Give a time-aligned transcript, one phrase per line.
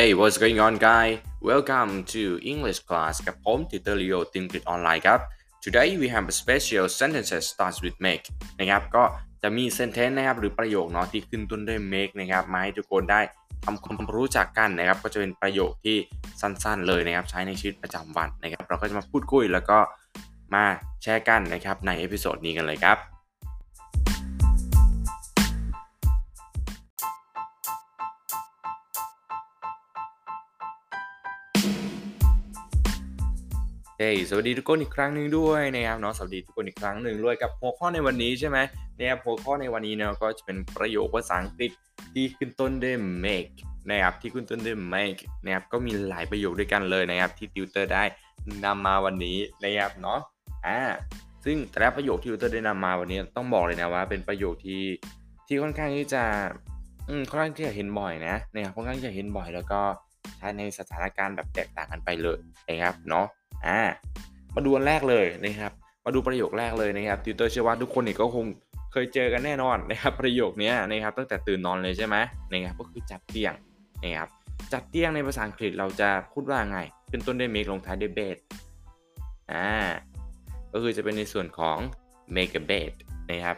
[0.00, 1.06] Hey what's going on guy
[1.50, 2.22] Welcome to
[2.52, 5.20] English class กับผมติวเตอร์ลีโอติวอังกฤษออนไลน์ครับ
[5.64, 8.24] Today we have a special sentences starts with make
[8.60, 9.04] นะครับก็
[9.42, 13.20] จะมี sentence นะครับหรือประโยคเนาะที่ขึ้นต้นด้วย make นะครับมาให้ทุกคนได้
[13.64, 15.96] ทำความรู้จักกันนะครับก็จะเป็นประโยคที่
[16.40, 19.78] สั้นๆ เลยนะครับใช้ในชีวิตประจำวันนะครับเราก็จะมาพูดคุยแล้วก็
[20.54, 20.64] มา
[21.02, 23.15] แชร์กันนะครับใน episode นี้กันเลยครับ
[34.00, 38.58] เฮ้ยสวัสดีทุกคนอีกครั้งหนึ่งด้วยนะครับเนาะสวัสดีทุกคนอีกครั้งหนึ่งด้วยกับหัวข้อในวันนี้ใช่ไหม
[38.98, 41.70] นะครับหัวข้อในวันนี้เนาะก็จะเป็นประโยคภาษาอังกฤษ
[42.14, 43.54] ที่ขึ้นต้นด้วย make
[43.90, 48.04] นะครับที่ขึ้นต้นด้วย make นะครับก็มีหลายประโยคด้วยกันเลยนะครับที่ติวเตอร์ได้
[48.64, 50.20] นำมาวันนี้นะครับเนาะ
[50.66, 50.78] อ่า
[51.44, 54.82] ซึ่งแต่ละประโยคที่ติวเตอร์ได้นำมาวันนี้ต้องบอกเลยนะว่า เป็นประโยคที่
[55.46, 56.22] ที่ค่อนข้างที่จะ
[57.08, 59.80] อืมค่อนข้างที่จะเห็นบ่อยนะนะครับค่อนข้างที่จะเห็นบ่อยแล้วก็
[60.38, 63.26] ใช้ในสถานการณ์แบบแตกต่างกันไปเลยนะครับเนาะ
[63.66, 63.80] อ่า
[64.54, 65.72] มาดูอันแรกเลยนะครับ
[66.04, 68.44] มาดูประโยคแรกเลยนะครับติวเตอร์เชื่อว่าทุกคนเนี่ยก็คง
[68.92, 72.16] เคยเจอกันแน่นอนนะครับประโยคนี้นะครับตั้งแต่ตื่นนอนเลยใช่ไหม
[72.52, 73.52] นะครับก็คือจัดเตียง
[74.02, 74.28] นะครับ
[74.72, 76.78] จัดเตียงในภาษาอังกฤษเราจะพูดว่าไง
[77.10, 78.36] ขึ้นต้นด้วย make ลงท้ายด้วย bed
[79.52, 79.68] อ่า
[80.72, 81.78] ก็คือจะเป็นในส่วนของ
[82.36, 82.92] make a bed
[83.30, 83.56] นะครับ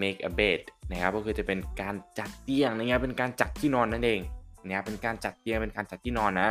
[0.00, 4.20] make a bed นะครับก็คือจะเป็นการจัดเตียงนะครับเป็นการจัดที่นอนนั่นเอง
[4.64, 6.48] นะครับเป็นการจัดเตียงเป็นการจัดที่นอนนะ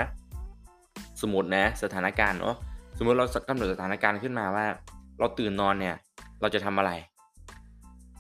[1.22, 2.56] สมมตินะสถานการณ์เนาะ
[2.98, 4.66] สมมติเรากำหนดสถานการณ์ขึ้นมาว่า
[5.20, 5.96] เราตื่นนอนเนี่ย
[6.42, 6.92] เราจะทำอะไร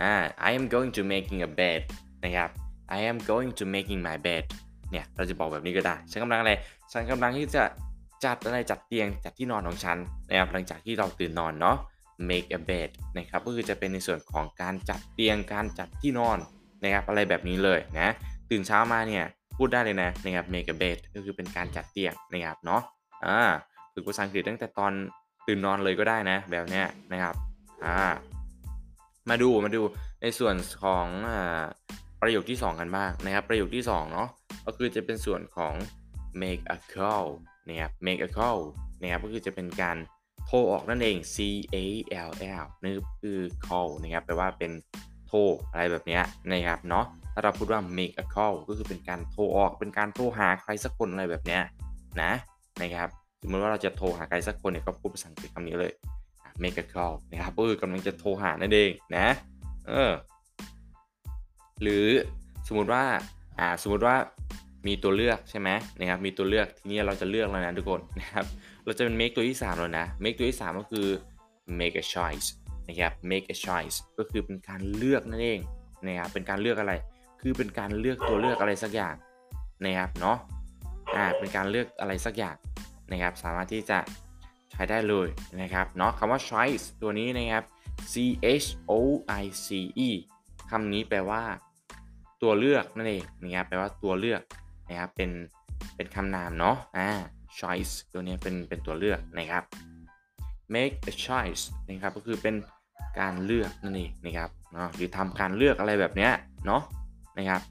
[0.04, 0.14] อ่า
[0.48, 1.82] I am going to making a bed
[2.24, 2.50] นะครับ
[2.98, 4.44] I am going to making my bed
[4.92, 6.54] เนี่ย เราจะบอกแบบนี้ก็ได้ ฉันกำลังอะไร
[6.92, 7.64] ฉันกำลังที่จะ
[8.26, 9.98] จัดอะไรจัดเตียงจัดที่นอนของฉัน
[10.30, 11.78] นะครับหลังจากที่เราตื่นนอนเนาะ
[12.30, 16.38] make a bed นะครับก็คือจะเป็นในส่วนของการจัดเตียงการจัดที่นอน
[16.84, 18.14] นะครับอะไรแบบนี้เลยนะ
[18.50, 19.24] ตื่นเช้ามาเนี่ย
[19.58, 22.82] พูดได้เลยนะนะครับ make a bed ก็คือเป็นการจัดเตียงนะครับเนาะ
[23.26, 23.50] อ่า
[23.98, 24.94] ฝึกภาษาอังกฤษตั้งแต่ตอน
[25.48, 27.36] ตื่นนอนเลยก็ได้นะ แบบเนี้ยนะครับ
[27.86, 27.98] อ่า
[29.30, 29.82] มาดูมาดู
[30.22, 31.32] ในส่วนของอ
[32.22, 34.30] ประโยคที่ 2 กันบ้างนะครับ ประโยคที่2เนาะ
[34.66, 35.74] ก็คือจะเป็นส่วนของ
[36.42, 37.28] make a call
[37.68, 38.60] นะครับ make a call
[39.02, 39.98] นะครับก็คือจะเป็นการ
[40.46, 41.38] โทรออกนั่นเอง C
[41.74, 41.78] A
[42.30, 42.32] L
[42.62, 44.72] L นี่คือ call นะครับแปลว่าเป็น
[45.28, 45.40] โทร
[45.72, 46.20] อะไรแบบนี้
[46.52, 51.60] นะครับเนาะถ้าเราพูดว่า make a call ก็คือเป็นการโทรออกเป็นการโทรหาใครสักคนอะไรแบบนี้
[52.22, 52.32] นะ
[52.82, 53.10] นะครับ
[53.42, 55.94] สมมติว่าเราจะโทรหาใครสักคนเนี่ยก็พูดภาษาอังกฤษคำนี้เลย
[56.64, 59.28] make a call นะครับก็คือกำลังจะโทรหานั่นเองนะ
[59.88, 60.12] เออ
[61.82, 62.06] หรือ
[62.68, 63.04] สมมติว่า
[63.60, 64.16] อ่าสมมติว่า
[64.88, 68.46] มีตัวเลือกใช่ไหมนะครับมีตัวเลือกทีนี้เราจะเลือกแล้วนะทุกคนนะครับ
[68.86, 71.08] เราจะเป็น make ตัวที่ 3 แล้วนะ make ตัวที่ 3 ก็คือ
[71.80, 72.48] make a choice
[72.88, 75.60] นะครับ make a choice ก็คือเป็นการเลือกนั่นเอง
[76.06, 76.94] นะครับเป็นการเลือกอะไร
[77.42, 79.16] คือเป็นการเลือกตัวเลือกอะไรสักอย่าง
[79.86, 80.38] นะครับเนาะ
[81.16, 82.56] อ่าเป็นการเลือกอะไรสักอย่าง
[83.12, 84.00] นะครับสามารถที่จะ
[84.72, 85.28] ใช้ได้เลย
[85.62, 87.64] นะครับเนาะคำว่า choice ตัวนี้นะครับ
[88.12, 88.14] C
[88.64, 88.94] H O
[89.42, 89.68] I C
[90.08, 90.10] E
[90.70, 91.44] คำนี้แปลว่า
[92.42, 94.42] ตัวเลือกนั่นเองนะครับแปลว่าตัวเลือก
[94.90, 95.32] นะครับเป็น
[95.96, 97.08] เป็นคำนามเนาะอ่า
[97.60, 99.64] choice ตัวนี้เป็นเป็นตัวเลือกนะครับ
[100.74, 102.56] make a choice นะครับก็คือเป็น
[103.20, 106.32] การเลือกนั่นเองนะครับเนาะหรือทำการเลือกอะไรแบบเนี้ย
[106.66, 106.82] เนาะ
[107.38, 107.62] นะครับ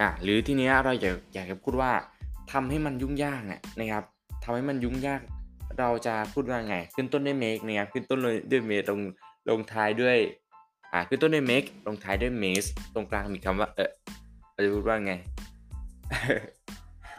[0.00, 1.92] อะหรือทีนี้เราอยากอยากจะพูดว่า
[2.52, 4.04] ทำให้มันยุ่งยากเนี่ยนะครับ
[4.44, 5.20] ทำให้มันยุ่งยาก
[5.78, 9.00] เราจะพูดว่าไง ขึ้นต้นด้วย make นะครับขึ้นต้นเลยด้วย make ลง
[9.50, 10.18] ลงท้ายด้วย
[10.92, 13.90] อ่าขึ้นต้นด้วย make ลงท้ายด้วย mess ตรงกลางมีคำว่าเออ
[14.52, 15.12] เราจะพูดว่าไง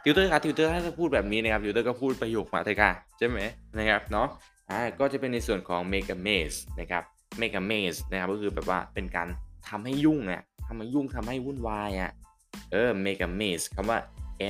[0.03, 3.39] ติวเตอร์ครับติวเตอร์ถ้าจะพูดแบบนี้นะครับติวเตอร์ก็พูดประโยคมาเถอะค่ะใช่ไหม
[3.77, 4.27] นะครับเนาะ
[4.69, 7.03] อ่าก็จะเป็นในส่วนของ make a mess นะครับ
[7.39, 9.27] make a mess นะครับก็คือแบบว่าเป็นการ
[9.69, 12.11] ทำให้ยุ่งอะทำให้ยุ่งทำให้วุ่นวายอะ
[12.71, 13.99] เออ make a mess คำว่า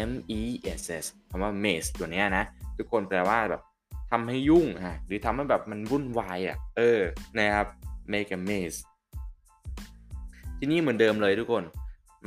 [0.09, 0.41] M E
[0.79, 2.43] S S คำว่า mess ตัวเนี้ยนะ
[2.77, 3.61] ทุกคนแปลว่าแบบ
[4.11, 7.01] ทำให้ยุ่งอะหรือทำให้แบบมันวุ่นวายอะเออ
[7.37, 7.67] นะครับ
[8.11, 8.79] make a maze
[10.57, 11.63] ที่นี่เหมือนเดิมเลยทุกคน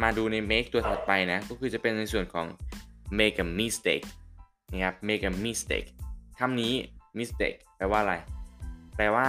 [0.03, 2.47] มาดูใน make ตัวถัดไปนะ ก็คือจะเป็นในส่วนของ
[3.19, 4.07] make a mistake
[4.71, 5.89] นะครับ make a mistake
[6.39, 6.75] คำนี้
[7.19, 8.15] mistake แปลว่าอะไร
[8.97, 9.27] แปลว่า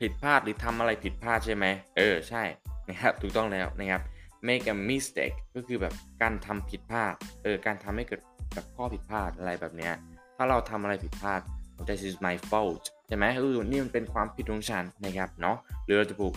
[0.00, 2.42] ผิดพลาดหรือทำอะไรผิดพลาดใช่ไหมเออใช่
[2.88, 4.02] นะครับถูกต้องแล้วนะครับ
[4.48, 8.20] make a mistake ก็คือแบบการทำผิดพลาด เออ การทำให้เกิด
[8.54, 9.94] แบบข้อผิดพลาดอะไรแบบเนี้ย
[10.36, 11.40] ถ้าเราทำอะไรผิดพลาด
[11.86, 16.32] that is my fault ใช่ไหมเออนี่มันเป็นความผิดของฉันนะครับ เนาะหรือเราจะพูด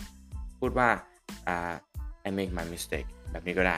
[0.60, 0.88] พูดว่า
[1.48, 1.74] อ่า
[2.28, 3.76] I make my mistake แบบนี้ก็ได้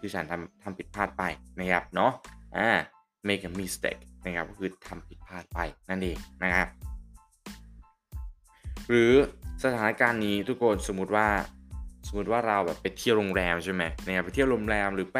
[0.00, 1.22] คือฉันทำทำผิดพลาดไป
[1.58, 2.12] นะครับ เนาะ
[2.56, 2.68] อ่า
[3.28, 5.58] make a mistake นะครับ ก็คือทำผิดพลาดไป
[5.90, 6.68] นั่นเองนะครับ
[8.88, 9.12] หรือ
[9.64, 11.28] สถานการณ์นี้ทุกคนสมมุติว่า
[12.06, 15.18] สมมติว่าเราแบบไปเที่ยวโรงแรมใช่ไหมนะครับไปเที่ยวโรงแรมหรือไป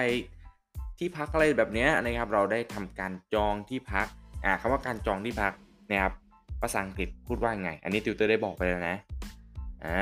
[0.99, 4.07] ที่พักอะไรแบบนี้นะครับ เราได้ทำการจองที่พัก
[4.45, 5.53] อ่าคำว่าการจองที่พัก
[5.91, 6.13] นะครับ
[6.61, 8.97] ภาษาอังกฤษพูดว่าไง อันนี้ติวเตอร์ได้บอกไปแล้วนะ
[9.85, 10.01] อ่า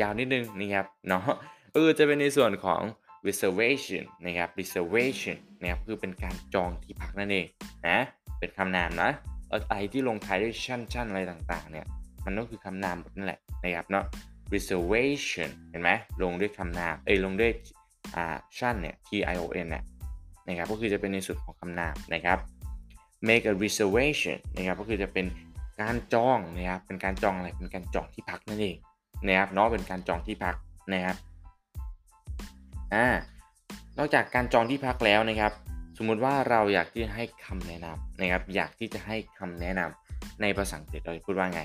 [0.00, 1.24] ยาวนิดนึงนะครับเนาะ
[1.72, 2.82] ก็คือจะเป็นในส่วนของ
[3.26, 7.46] reservation นะครับ reservation นะครับคือเป็นการจองที่พักนั่นเอง
[7.88, 7.98] นะ
[8.38, 9.10] เป็นคำนามนะ
[9.50, 11.86] อะไรที่ลงท้ายด้วยชั่นชั่นอะไรต่างๆเนี่ย
[12.24, 14.04] มันก็คือคำนามหมดนั่นแหละนะครับเนาะ
[14.54, 15.90] reservation เห็นไหม
[16.22, 17.52] ลงด้วยคำนาม เอ้ยลงด้วย
[18.16, 19.84] อ่าชั่นเนี่ย t i o n เนี่ย
[20.48, 22.38] นะครับก็คือจะเป็นในส่วนของคำนามนะครับ
[23.28, 25.26] make a reservation นะครับก็คือจะเป็น
[25.80, 28.76] การจองนะครับเป็นการจองอะไรเป็นการจองที่พักนั่นเอง
[29.26, 30.56] นะครับเนาะเป็นการจองที่พัก
[30.92, 31.16] นะครับ
[32.94, 33.06] อ่า
[33.98, 35.52] นอกจากการจองที่พักแล้วนะครับ
[35.98, 41.62] สมมุติว่าเราอยากที่จะให้คำแนะนำนะครับ อยากที่จะให้คำแนะนำในภาษาอังกฤษเราจะพูดว่าไง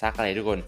[0.00, 0.60] ซักอะไรทุกคน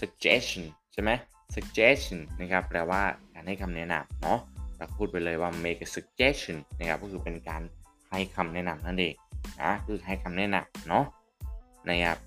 [0.00, 1.10] suggestion ใช่ไหม
[1.54, 3.02] suggestion นะครับแปลว่า
[3.34, 4.38] การให้คำแนะนำเนาะ
[4.76, 7.62] เราพูดไปเลยว่า make a suggestion นะครับก็คือเป็นการ
[8.10, 9.14] ให้คำแนะนำนั่นเอง
[9.62, 11.04] นะคือให้คำแนะนำเนาะ
[11.88, 12.18] นะครับ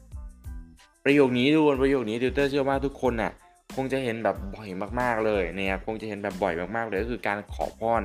[1.03, 3.31] ประโยคนี้ทุกคนประโยคนี้ติวเตอร์เชื่อว่าทุกคนน่ะ
[3.75, 4.69] คงจะเห็นแบบบ่อย
[5.01, 8.03] มากๆเลยนะครับคงจะเห็นแบบบ่อยมากๆเลยก็คือการขอพร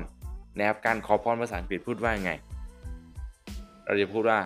[0.59, 2.33] นะครับการขอพรภาษาอังกฤษพูดว่าไง
[3.87, 4.39] เราจะพูดว่า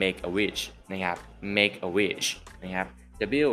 [0.00, 0.60] make a wish
[0.92, 1.16] นะครับ
[1.56, 2.26] make a wish
[2.62, 2.86] นะครับ
[3.46, 3.50] W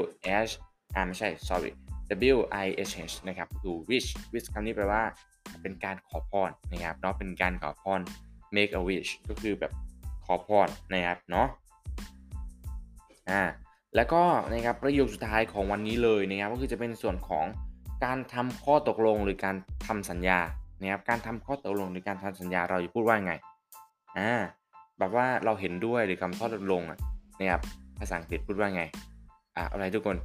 [0.47, 0.51] H
[0.97, 1.71] อ่าไม่ใช่ sorry
[2.33, 5.03] W I H H นะครับคือ wish wish คำนี้แปลว่า
[5.61, 7.99] เป็นการขอพรนะครับเนาะเป็นการขอพร
[8.55, 9.71] make a wish ก็คือแบบ
[10.25, 11.47] ขอพรนะครับเนาะ
[13.29, 13.41] อ่า
[13.95, 17.45] แล้วก็นะครับประโยคสุดท้ายของวันนี้เลยนะครับก็คือจะเป็นส่วนของ
[18.05, 19.55] การทำข้อตกลงหรือการ
[19.87, 20.39] ทำสัญญา
[20.81, 23.33] นะครับการทำข้อตกลงหรือการทำสัญญาเราจะพูดว่าไง
[24.17, 24.31] อ่า
[24.99, 26.81] แบบว่าเราเห็นด้วยหรือคำข้อตกลง
[27.39, 27.61] นะครับ
[27.99, 28.83] ภาษาอังกฤษพูดว่าไง
[29.55, 30.17] อ่าอะไรทุกคน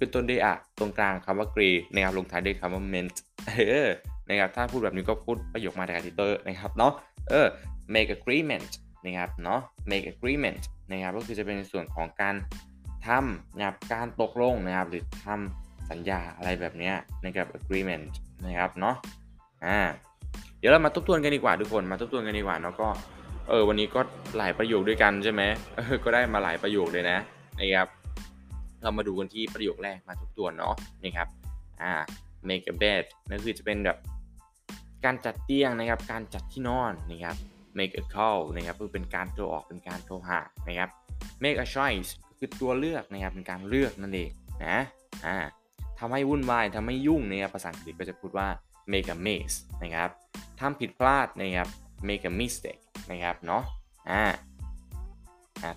[0.00, 3.16] ขึ้นต้นด้วยอะตรงกลางคำว่า agree นะครับลงท้ายด้วยคำว่า meant
[3.46, 3.52] เอ
[3.86, 3.88] อ
[4.28, 6.92] นะครับถ้าพูดแบบนี้ก็พูดประโยคมาจากติเตอร์นะครับเนาะ
[7.30, 7.46] เออ
[7.94, 8.70] make agreement
[9.04, 9.60] นะครับเนาะ
[9.90, 12.34] make agreement นะครับก็คือจะเป็นในส่วนของการ
[13.06, 16.92] ทำนะครับการตกลงนะครับหรือทำสัญญาอะไรแบบนี้
[17.24, 18.06] นะครับ agreement
[18.46, 18.96] นะครับเนาะ
[19.66, 19.78] อ่า
[20.58, 22.88] เดี๋ยวเรามาทบทวนกันดีกว่าทุกคนมาทบทวนกันดีกว่าเนาะก็
[23.48, 24.00] เออวันนี้ก็
[24.38, 25.42] หลายประโยคด้วยกันใช่ไหม
[25.76, 27.18] เออก็ได้มาหลายประโยคเลยนะ
[27.60, 27.88] นะครับ
[28.82, 31.28] เรามาดูกันที่ประโยคแรกมาทบทวนเนาะนี่ครับ
[31.82, 31.92] อ่า
[32.48, 33.98] make a bed นั่นคือจะเป็นแบบ
[35.04, 37.36] การจัดเตียงนะครับ การจัดที่นอนนะครับ
[37.78, 40.90] make a call นะครับคือเป็นการโทรออกเป็นการโทรหานะครับ
[41.42, 44.30] make a choice คือตัวเลือกนะครับเป็นการเลือกนั่นเอง
[44.64, 44.76] นะ
[45.26, 45.36] อ่า
[45.98, 48.48] ทำให้วุ่นวายทำให้ยุ่งนะครับภาษาอังกฤษก็จะพูดว่า
[48.92, 50.10] make a mess นะครับ
[50.60, 51.68] ทำผิดพลาดนะครับ
[52.08, 53.62] make a mistake นะครับเนาะ
[54.10, 54.24] อ่า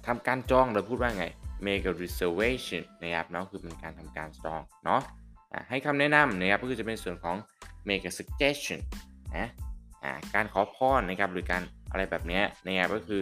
[0.07, 1.25] ทำการจองเราพูดว่าไง
[1.65, 5.01] make a reservation นะครับเนาะคือเป็นการทำการจองเนาะ
[5.69, 7.35] ให้คำแนะนำนะครับก็คือจะเป็นส่วนของ
[7.87, 8.79] make a suggestion
[9.37, 9.47] นะ
[10.35, 11.61] การขอพรนะครับหรือการ
[11.91, 13.21] อะไรแบบนี้นะครับก็คือ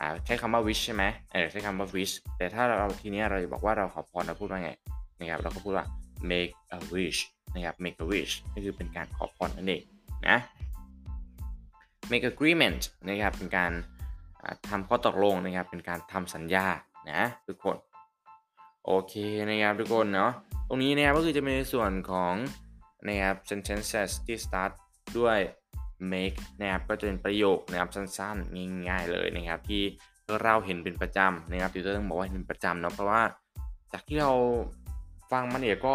[0.00, 4.72] อใช้คำว่า wish ใช่ไหมเออใช้คำว่า wish แต่ถ้าเราทีนี้เราบอกว่าเราขอพรเราพูดว่าไง
[5.20, 5.86] นะครับเราก็พูดว่า
[6.30, 7.20] make a wish
[7.54, 9.82] นะครับ make a wish ก็คือเป็นการขอพรนั่นเอง
[10.28, 10.38] นะ
[12.10, 13.72] make agreement นะครับเป็นการ
[14.68, 16.66] ทำข้อตกลงนะครับเป็นการทำสัญญา
[17.10, 17.76] นะทุกคน
[18.86, 19.14] โอเค
[19.48, 20.32] นะครับทุกคนเนาะ
[20.68, 22.34] ตรงนี้นะครับก็คือจะเป็นในส่วนของ
[23.06, 24.72] นะครับ sentences ที่ start
[25.18, 25.38] ด้วย
[26.12, 29.82] make นะครับก็จะเป็นประโยคนะครับสั้นๆ ง่ายๆเลยนะครับที่
[30.42, 33.22] เราเห็นเป็นประจำนะครับที่ต้องบอกว่าเห็นเป็นประจำเนาะเพราะว่า
[33.92, 34.32] จากที่เรา
[35.32, 35.94] ฟังมันเนี่ยก็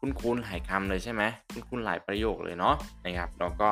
[0.00, 1.22] คุ้นๆหลายคำเลยใช่ไหม
[1.52, 3.68] คุ้นๆหลายประโยคเลยเนาะนะครับเราก็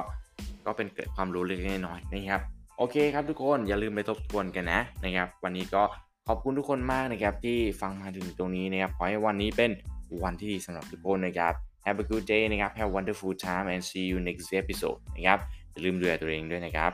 [0.66, 2.40] ก็เป็นเกิดความรู้เล็กน้อยนะครับ
[2.78, 5.82] โอเคครับทุกคนอย่าลืมไปทบทวนกันนะนะครับ วันนี้ก็
[6.28, 9.70] ขอบคุณทุกคนมากนะครับที่ฟังมาถึงตรงนี้นะครับขอให้วันนี้เป็น
[10.24, 11.52] วันที่ดีสำหรับทุกคนนะครับ
[11.86, 15.38] Have a good day นะครับ Have a wonderful time and see you next episode นะครับ
[15.70, 16.92] อย่าลืมดูแลตัวเองด้วยนะครับ